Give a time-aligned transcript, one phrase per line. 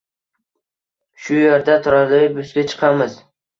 [1.27, 3.23] Shu yerda trolleybusga chiqamiz.